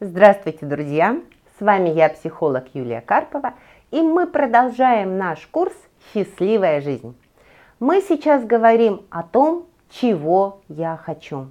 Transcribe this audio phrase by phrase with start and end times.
[0.00, 1.16] Здравствуйте, друзья!
[1.58, 3.54] С вами я, психолог Юлия Карпова,
[3.90, 5.72] и мы продолжаем наш курс
[6.14, 7.16] «Счастливая жизнь».
[7.80, 11.48] Мы сейчас говорим о том, чего я хочу.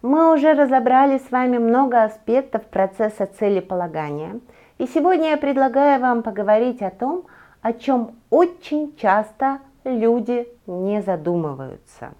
[0.00, 4.38] Мы уже разобрали с вами много аспектов процесса целеполагания,
[4.78, 7.26] и сегодня я предлагаю вам поговорить о том,
[7.62, 12.12] о чем очень часто люди не задумываются.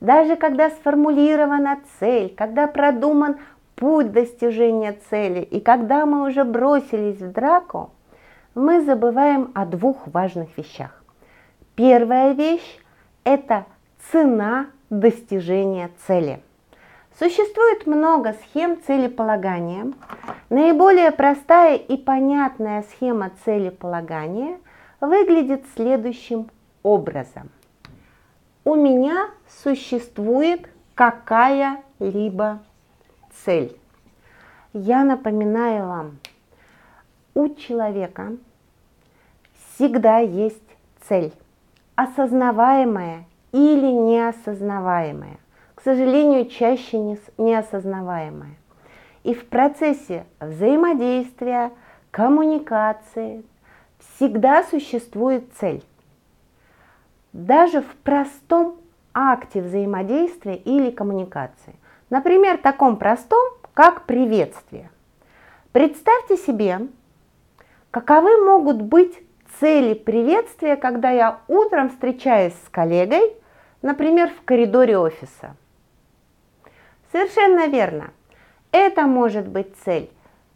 [0.00, 3.38] Даже когда сформулирована цель, когда продуман
[3.78, 7.90] путь достижения цели, и когда мы уже бросились в драку,
[8.54, 11.02] мы забываем о двух важных вещах.
[11.76, 12.78] Первая вещь–
[13.24, 13.66] это
[14.10, 16.42] цена достижения цели.
[17.18, 19.92] Существует много схем целеполагания.
[20.50, 24.58] Наиболее простая и понятная схема целеполагания
[25.00, 26.50] выглядит следующим
[26.82, 27.50] образом.
[28.64, 29.28] У меня
[29.62, 32.60] существует какая-либо
[33.44, 33.76] цель.
[34.72, 36.18] Я напоминаю вам,
[37.34, 38.36] у человека
[39.54, 40.62] всегда есть
[41.08, 41.32] цель,
[41.94, 45.38] осознаваемая или неосознаваемая.
[45.74, 46.98] К сожалению, чаще
[47.38, 48.56] неосознаваемая.
[49.22, 51.70] И в процессе взаимодействия,
[52.10, 53.44] коммуникации
[53.98, 55.84] всегда существует цель.
[57.32, 58.76] Даже в простом
[59.14, 61.74] акте взаимодействия или коммуникации.
[62.10, 64.90] Например, таком простом, как приветствие.
[65.72, 66.88] Представьте себе,
[67.90, 69.18] каковы могут быть
[69.60, 73.34] цели приветствия, когда я утром встречаюсь с коллегой,
[73.82, 75.54] например, в коридоре офиса.
[77.12, 78.10] Совершенно верно.
[78.72, 80.10] Это может быть цель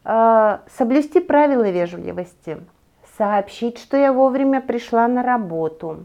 [0.04, 2.58] э, соблюсти правила вежливости,
[3.16, 6.04] сообщить, что я вовремя пришла на работу,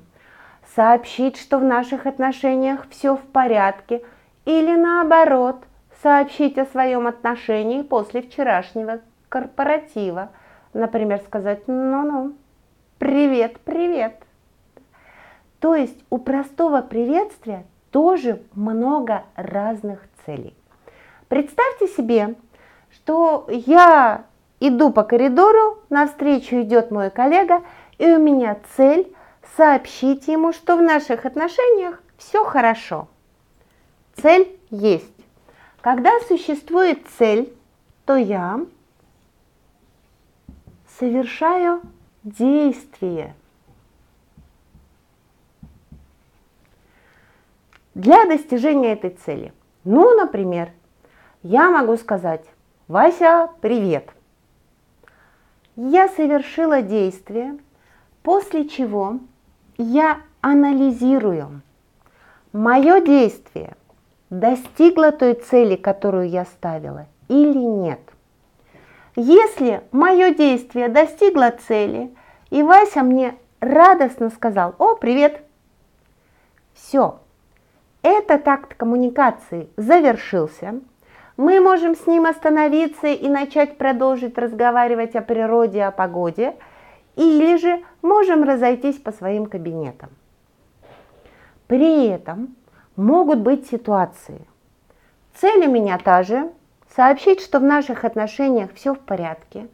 [0.75, 4.03] сообщить, что в наших отношениях все в порядке,
[4.47, 5.57] или наоборот,
[6.01, 10.29] сообщить о своем отношении после вчерашнего корпоратива.
[10.71, 12.33] Например, сказать «ну-ну,
[12.97, 14.15] привет, привет».
[15.59, 20.55] То есть у простого приветствия тоже много разных целей.
[21.27, 22.35] Представьте себе,
[22.89, 24.23] что я
[24.61, 27.63] иду по коридору, навстречу идет мой коллега,
[27.97, 29.13] и у меня цель
[29.57, 33.09] сообщить ему, что в наших отношениях все хорошо.
[34.21, 35.05] Цель есть.
[35.81, 37.53] Когда существует цель,
[38.05, 38.65] то я
[40.97, 41.81] совершаю
[42.23, 43.35] действие.
[47.93, 49.53] Для достижения этой цели.
[49.83, 50.71] Ну, например,
[51.43, 52.45] я могу сказать,
[52.87, 54.09] Вася, привет.
[55.75, 57.59] Я совершила действие,
[58.23, 59.19] после чего
[59.77, 61.61] я анализирую.
[62.51, 63.75] Мое действие
[64.29, 67.99] достигло той цели, которую я ставила, или нет.
[69.15, 72.13] Если мое действие достигло цели,
[72.49, 75.41] и Вася мне радостно сказал, о, привет,
[76.73, 77.19] все,
[78.03, 80.79] этот акт коммуникации завершился,
[81.35, 86.55] мы можем с ним остановиться и начать продолжить разговаривать о природе, о погоде–
[87.17, 90.09] или же можем разойтись по своим кабинетам.
[91.65, 92.55] При этом
[92.97, 94.45] могут быть ситуации.
[95.35, 96.51] Цель у меня та же–
[96.95, 99.67] сообщить, что в наших отношениях все в порядке.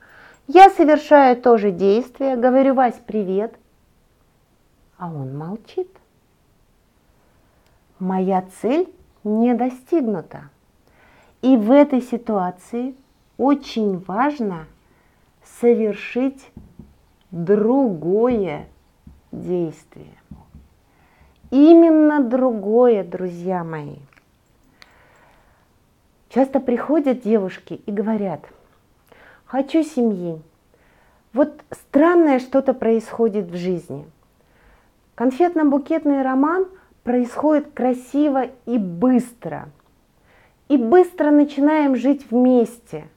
[0.48, 3.56] Я совершаю то же действие, говорю Вась привет,
[4.98, 5.90] а он молчит.
[7.98, 10.50] Моя цель не достигнута.
[11.42, 12.96] И в этой ситуации
[13.38, 14.66] очень важно
[15.62, 16.52] совершить
[17.32, 18.68] другое
[19.32, 20.14] действие.
[21.54, 23.98] Именно другое, друзья мои.
[26.30, 28.42] Часто приходят девушки и говорят,
[29.46, 30.42] хочу семьи.
[31.32, 34.04] Вот странное что-то происходит в жизни.
[35.14, 36.66] Конфетно-букетный роман
[37.04, 39.70] происходит красиво и быстро.
[40.70, 43.08] И быстро начинаем жить вместе.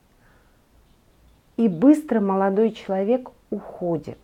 [1.56, 4.19] И быстро молодой человек уходит.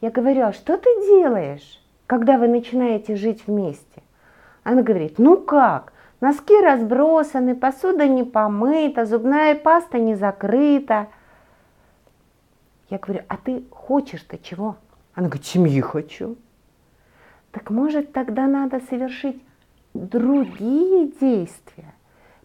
[0.00, 1.78] Я говорю, а что ты делаешь,
[2.08, 4.02] когда вы начинаете жить вместе?
[4.64, 11.06] Она говорит, ну как, носки разбросаны, посуда не помыта, зубная паста не закрыта.
[12.90, 14.76] Я говорю, а ты хочешь-то чего?
[15.14, 16.36] Она говорит, семьи хочу.
[17.52, 19.40] Так может тогда надо совершить
[19.94, 21.94] другие действия?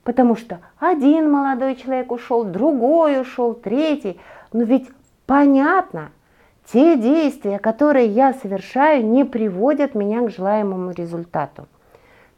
[0.03, 4.19] Потому что один молодой человек ушел, другой ушел, третий.
[4.51, 4.89] Но ведь
[5.25, 6.11] Понятно,
[6.71, 11.67] те действия, которые я совершаю, не приводят меня к желаемому результату.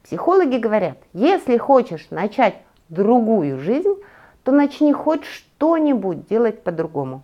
[0.03, 2.55] Психологи говорят, если хочешь начать
[2.89, 3.95] другую жизнь,
[4.43, 7.23] то начни хоть что-нибудь делать по-другому.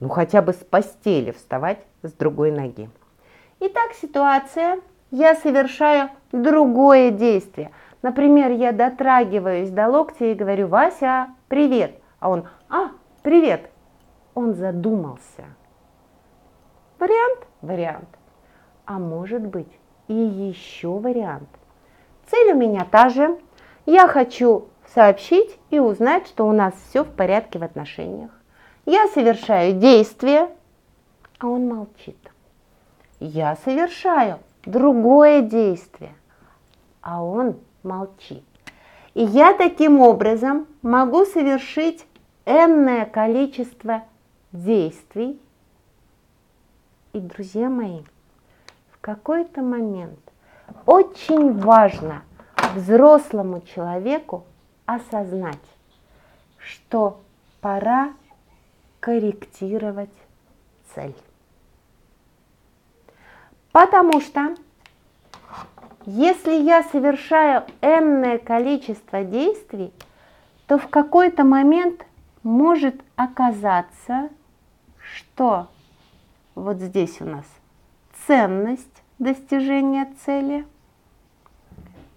[0.00, 2.90] Ну хотя бы с постели вставать с другой ноги.
[3.60, 4.80] Итак, ситуация.
[5.10, 7.70] Я совершаю другое действие.
[8.00, 11.94] Например, я дотрагиваюсь до локтя и говорю, Вася, привет.
[12.18, 12.88] А он, а,
[13.22, 13.70] привет.
[14.34, 15.44] Он задумался.
[17.02, 17.40] Вариант?
[17.62, 18.08] Вариант.
[18.86, 19.76] А может быть
[20.06, 21.48] и еще вариант.
[22.26, 23.40] Цель у меня та же.
[23.86, 28.30] Я хочу сообщить и узнать, что у нас все в порядке в отношениях.
[28.86, 30.48] Я совершаю действие,
[31.40, 32.16] а он молчит.
[33.18, 36.14] Я совершаю другое действие,
[37.00, 38.44] а он молчит.
[39.14, 42.06] И я таким образом могу совершить
[42.46, 44.04] энное количество
[44.52, 45.40] действий.
[47.12, 48.00] И, друзья мои,
[48.90, 50.18] в какой-то момент
[50.86, 52.22] очень важно
[52.74, 54.46] взрослому человеку
[54.86, 55.58] осознать,
[56.56, 57.20] что
[57.60, 58.14] пора
[59.00, 60.14] корректировать
[60.94, 61.14] цель.
[63.72, 64.54] Потому что
[66.06, 69.92] если я совершаю энное количество действий,
[70.66, 72.06] то в какой-то момент
[72.42, 74.30] может оказаться,
[74.98, 75.68] что
[76.54, 77.44] вот здесь у нас
[78.26, 80.66] ценность достижения цели,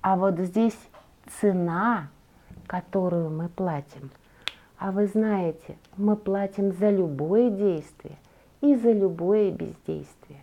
[0.02, 0.78] а вот здесь
[1.40, 2.10] цена,
[2.68, 4.12] которую мы платим.
[4.78, 8.18] А вы знаете, мы платим за любое действие
[8.62, 10.42] и за любое бездействие.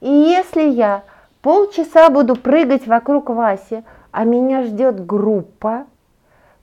[0.00, 1.04] И если я
[1.40, 5.86] полчаса буду прыгать вокруг Васи, а меня ждет группа,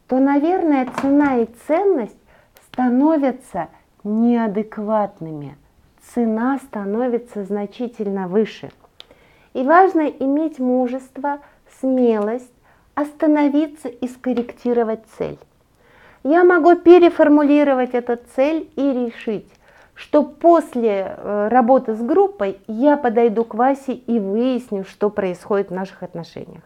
[0.08, 2.18] то, наверное, цена и ценность
[2.68, 3.70] становятся
[4.04, 5.58] неадекватными.
[6.14, 8.72] Цена становится значительно выше.
[9.54, 11.40] И важно иметь мужество,
[11.80, 12.52] смелость,
[12.96, 15.38] остановиться и скорректировать цель.
[16.24, 19.48] Я могу переформулировать эту цель и решить,
[19.94, 25.74] что после э, работы с группой я подойду к Васе и выясню, что происходит в
[25.74, 26.64] наших отношениях.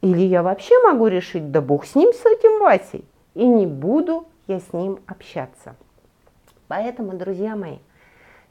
[0.00, 3.04] Или я вообще могу решить, да бог с ним, с этим Васей,
[3.34, 5.76] и не буду я с ним общаться.
[6.68, 7.78] Поэтому, друзья мои,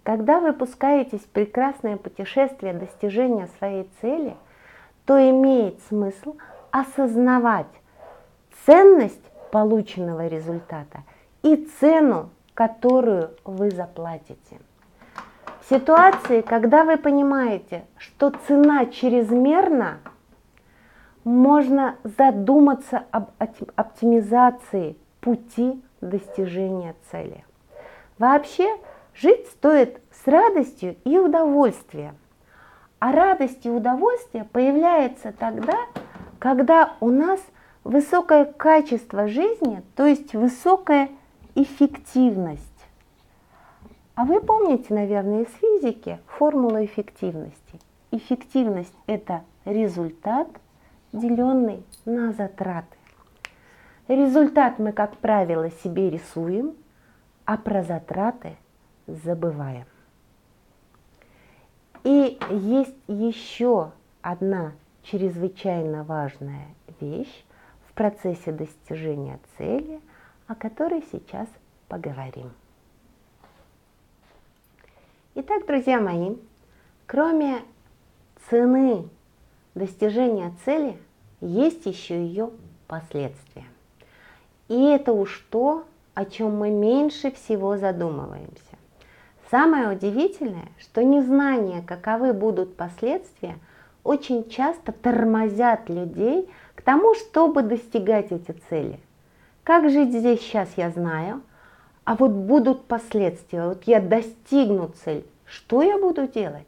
[0.04, 4.36] когда вы пускаетесь в прекрасное путешествие достижения своей цели,
[5.06, 6.36] то имеет смысл
[6.72, 7.68] осознавать
[8.66, 11.04] ценность полученного результата
[11.42, 14.60] и цену, которую вы заплатите.
[15.62, 20.00] В ситуации, когда вы понимаете, что цена чрезмерна,
[21.24, 23.30] можно задуматься об
[23.76, 27.46] оптимизации пути достижения цели.
[28.18, 28.78] Вообще,
[29.16, 32.16] жить стоит с радостью и удовольствием.
[33.00, 35.78] А радость и удовольствие появляется тогда,
[36.40, 37.40] когда у нас
[37.84, 41.10] высокое качество жизни, то есть высокая
[41.56, 42.62] эффективность.
[44.16, 47.80] А вы помните, наверное, из физики формулу эффективности.
[48.12, 50.48] Эффективность– это результат,
[51.12, 52.96] деленный на затраты.
[54.08, 56.76] Результат мы, как правило, себе рисуем,
[57.46, 58.58] а про затраты
[59.08, 59.86] забываем.
[62.04, 63.92] И есть еще
[64.22, 64.74] одна
[65.04, 66.68] чрезвычайно важная
[67.00, 67.44] вещь
[67.88, 70.02] в процессе достижения цели,
[70.48, 71.48] о которой сейчас
[71.88, 72.52] поговорим.
[75.36, 76.36] Итак, друзья мои,
[77.06, 77.62] кроме
[78.50, 79.08] цены
[79.76, 80.98] достижения цели,
[81.42, 82.52] есть еще ее
[82.88, 83.66] последствия.
[84.68, 88.73] И это уж то, о чем мы меньше всего задумываемся.
[89.54, 93.60] Самое удивительное, что незнание, каковы будут последствия,
[94.04, 99.00] очень часто тормозят людей к тому, чтобы достигать эти цели.
[99.64, 101.44] Как жить здесь сейчас, я знаю,
[102.04, 106.66] а вот будут последствия, вот я достигну цель, что я буду делать?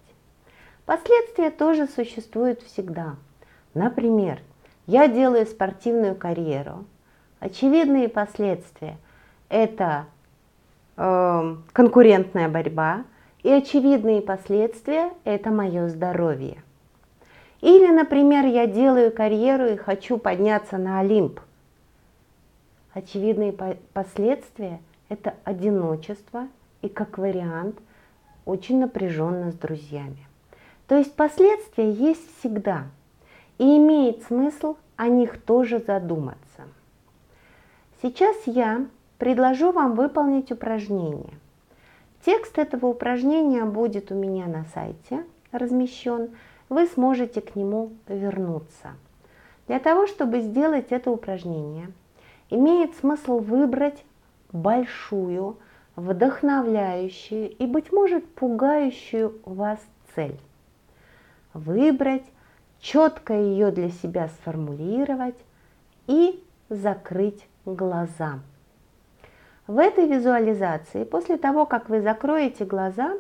[0.85, 3.15] Последствия тоже существуют всегда.
[3.73, 4.37] Например,
[4.85, 6.85] я делаю спортивную карьеру,
[7.39, 8.97] Очевидные последствия–
[9.49, 10.05] это
[10.95, 13.03] конкурентная борьба,
[13.43, 16.63] и очевидные последствия– это мое здоровье.
[17.61, 21.39] Или, например, я делаю карьеру и хочу подняться на Олимп.
[22.93, 23.53] Очевидные
[23.93, 26.47] последствия– это одиночество
[26.81, 27.79] и, как вариант,
[28.45, 30.27] очень напряженно с друзьями.
[30.87, 32.83] То есть последствия есть всегда,
[33.57, 36.63] и имеет смысл о них тоже задуматься.
[38.01, 38.85] Сейчас я
[39.17, 41.33] предложу вам выполнить упражнение.
[42.25, 46.31] Текст этого упражнения будет у меня на сайте размещен.
[46.69, 48.95] Вы сможете к нему вернуться.
[49.67, 51.91] Для того, чтобы сделать это упражнение,
[52.49, 54.03] имеет смысл выбрать
[54.51, 55.57] большую,
[55.95, 59.79] вдохновляющую и, быть может, пугающую вас
[60.15, 60.39] цель.
[61.53, 62.25] Выбрать,
[62.79, 65.37] четко ее для себя сформулировать
[66.07, 68.39] и закрыть глаза.
[69.67, 73.13] В этой визуализации, после того, как вы закроете глаза,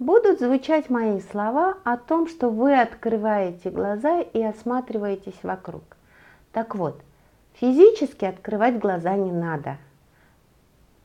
[0.00, 5.84] будут звучать мои слова о том, что вы открываете глаза и осматриваетесь вокруг.
[6.52, 7.00] Так вот,
[7.54, 9.76] физически открывать глаза не надо.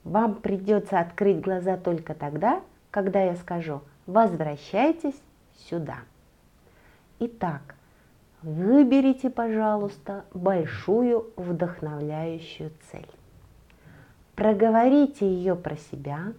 [0.03, 5.21] Вам придется открыть глаза только тогда, когда я скажу «возвращайтесь
[5.69, 5.97] сюда».
[7.19, 7.75] Итак,
[8.41, 13.18] выберите, пожалуйста, большую вдохновляющую цель.
[14.39, 16.31] Проговорите ее про себя,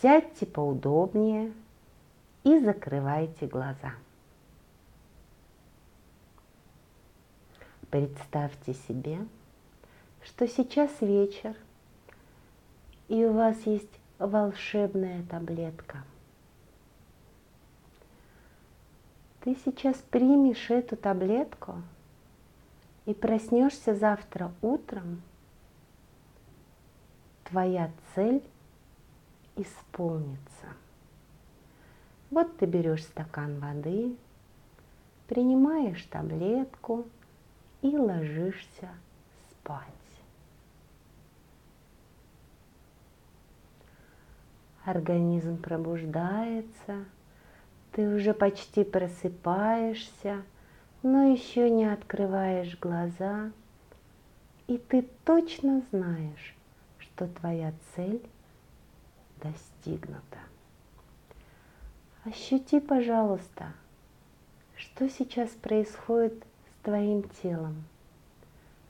[0.00, 1.52] сядьте поудобнее
[2.42, 3.92] и закрывайте глаза.
[7.90, 9.18] Представьте себе,
[10.24, 11.54] что сейчас вечер,
[13.08, 16.02] и у вас есть волшебная таблетка.
[19.42, 21.74] Ты сейчас примешь эту таблетку
[23.04, 25.20] и проснешься завтра утром.
[27.48, 28.42] Твоя цель
[29.54, 30.66] исполнится.
[32.30, 34.16] Вот ты берешь стакан воды,
[35.28, 37.06] принимаешь таблетку
[37.82, 38.88] и ложишься
[39.50, 39.84] спать.
[44.84, 47.04] Организм пробуждается,
[47.92, 50.42] ты уже почти просыпаешься,
[51.04, 53.52] но еще не открываешь глаза,
[54.66, 56.55] и ты точно знаешь,
[57.16, 58.20] что твоя цель
[59.42, 60.38] достигнута.
[62.24, 63.72] Ощути, пожалуйста,
[64.76, 67.84] что сейчас происходит с твоим телом.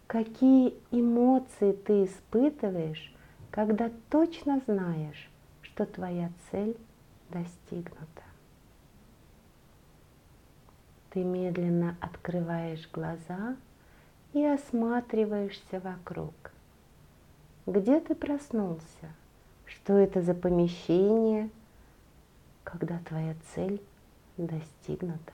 [0.08, 3.14] Какие эмоции ты испытываешь,
[3.52, 5.30] когда точно знаешь,
[5.62, 6.76] что твоя цель
[7.30, 8.24] достигнута.
[11.10, 13.56] Ты медленно открываешь глаза
[14.32, 16.34] и осматриваешься вокруг.
[17.66, 19.12] Где ты проснулся?
[19.64, 21.50] Что это за помещение,
[22.64, 23.82] когда твоя цель
[24.36, 25.32] достигнута?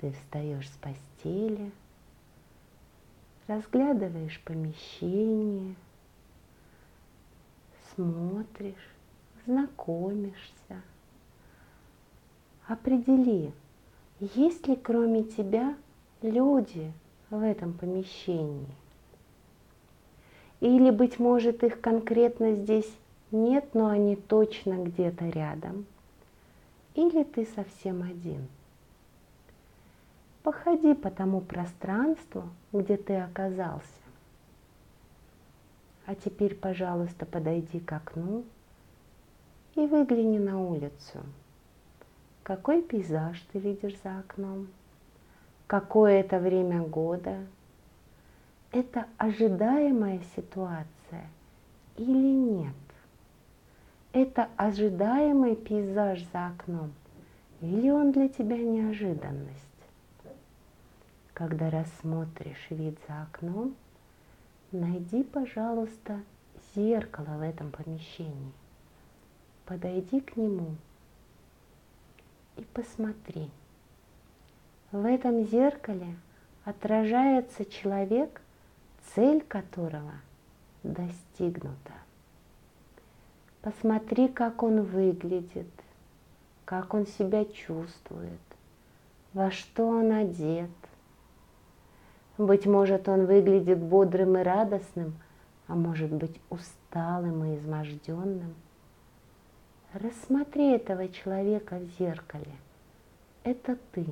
[0.00, 1.70] Ты встаешь с постели,
[3.46, 5.74] разглядываешь помещение–
[8.00, 8.74] смотришь,
[9.46, 10.82] знакомишься.
[12.66, 13.52] Определи,
[14.20, 15.76] есть ли кроме тебя
[16.22, 16.92] люди
[17.30, 18.68] в этом помещении.
[20.60, 22.90] Или, быть может, их конкретно здесь
[23.30, 25.86] нет, но они точно где-то рядом.
[26.94, 28.46] Или ты совсем один.
[30.42, 33.86] Походи по тому пространству, где ты оказался.
[36.06, 38.44] А теперь, пожалуйста, подойди к окну
[39.76, 41.20] и выгляни на улицу.
[42.42, 44.68] Какой пейзаж ты видишь за окном?
[45.66, 47.46] Какое это время года?
[48.72, 51.26] Это ожидаемая ситуация
[51.96, 52.74] или нет?
[54.12, 56.92] Это ожидаемый пейзаж за окном
[57.60, 59.56] или он для тебя неожиданность?
[61.32, 63.74] Когда рассмотришь вид за окном–
[64.72, 66.20] найди, пожалуйста,
[66.74, 68.52] зеркало в этом помещении.
[69.66, 70.76] Подойди к нему
[72.56, 73.50] и посмотри.
[74.92, 76.16] В этом зеркале
[76.64, 78.40] отражается человек,
[79.14, 80.12] цель которого
[80.82, 81.92] достигнута.
[83.62, 85.68] Посмотри, как он выглядит,
[86.64, 88.40] как он себя чувствует,
[89.32, 90.70] во что он одет,
[92.38, 95.14] быть может, он выглядит бодрым и радостным,
[95.66, 98.54] а может быть усталым и изможденным.
[99.92, 102.56] Рассмотри этого человека в зеркале.
[103.44, 104.06] Это ты,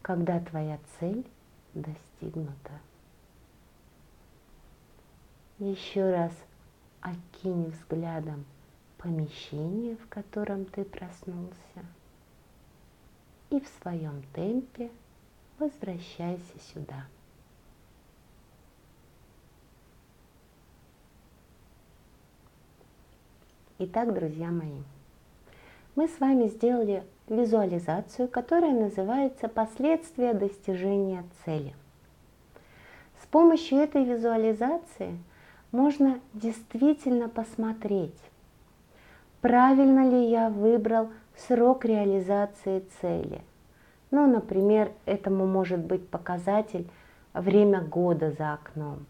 [0.00, 1.26] когда твоя цель
[1.74, 2.72] достигнута.
[5.58, 6.32] Еще раз
[7.00, 8.44] окинь взглядом
[8.98, 11.82] помещение, в котором ты проснулся,
[13.48, 14.90] и в своем темпе
[15.58, 17.06] возвращайся сюда.
[23.78, 24.82] Итак, друзья мои,
[25.94, 31.74] мы с вами сделали визуализацию, которая называется «Последствия достижения цели».
[33.22, 35.18] С помощью этой визуализации
[35.76, 38.18] можно действительно посмотреть,
[39.42, 43.42] правильно ли я выбрал срок реализации цели.
[44.10, 46.88] Ну, например, этому может быть показатель
[47.34, 49.04] время года за окном.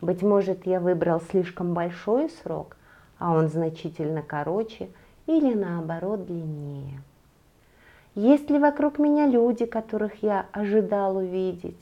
[0.00, 2.76] Быть может, я выбрал слишком большой срок,
[3.20, 4.88] а он значительно короче
[5.26, 7.00] или наоборот длиннее.
[8.16, 11.78] Есть ли вокруг меня люди, которых я ожидал увидеть?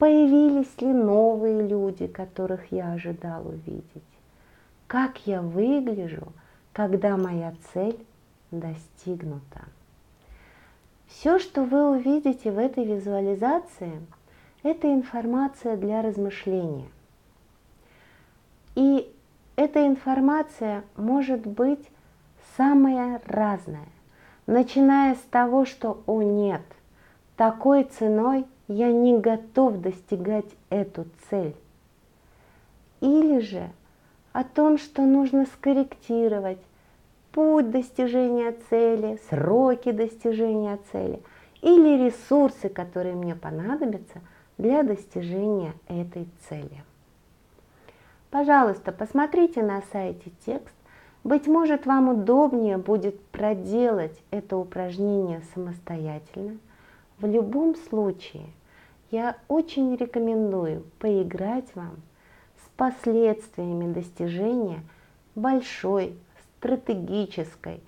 [0.00, 3.84] Появились ли новые люди, которых я ожидал увидеть?
[4.86, 6.32] Как я выгляжу,
[6.72, 7.98] когда моя цель
[8.50, 9.60] достигнута?
[11.06, 14.00] Все, что вы увидите в этой визуализации,
[14.62, 16.88] это информация для размышления.
[18.76, 19.06] И
[19.56, 21.86] эта информация может быть
[22.56, 23.88] самая разная,
[24.46, 26.62] начиная с того, что «О нет,
[27.36, 31.54] такой ценой я не готов достигать эту цель».
[33.00, 33.70] Или же
[34.32, 36.58] о том, что нужно скорректировать
[37.32, 41.22] путь достижения цели, сроки достижения цели
[41.62, 44.20] или ресурсы, которые мне понадобятся
[44.58, 46.84] для достижения этой цели.
[48.30, 50.74] Пожалуйста, посмотрите на сайте текст.
[51.24, 56.56] Быть может, вам удобнее будет проделать это упражнение самостоятельно.
[57.18, 58.46] В любом случае,
[59.10, 61.96] я очень рекомендую поиграть вам
[62.64, 64.82] с последствиями достижения
[65.34, 66.16] большой
[66.58, 67.80] стратегической,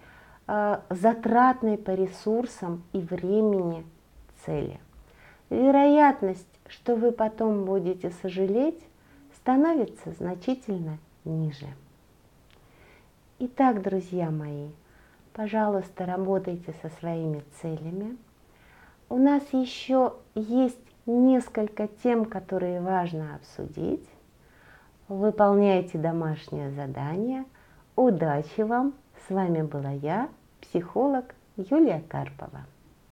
[0.48, 3.84] э, затратной по ресурсам и времени
[4.44, 4.80] цели.
[5.50, 8.82] Вероятность, что вы потом будете сожалеть,
[9.36, 11.66] становится значительно ниже.
[13.38, 14.68] Итак, друзья мои,
[15.32, 18.16] пожалуйста, работайте со своими целями.
[19.08, 24.08] У нас еще есть несколько тем, которые важно обсудить.
[25.08, 27.44] Выполняйте домашнее задание–
[27.96, 28.94] Удачи вам!
[29.28, 30.30] С вами была я,
[30.62, 32.64] психолог Юлия Карпова.